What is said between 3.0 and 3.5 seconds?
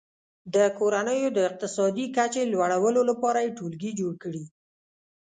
لپاره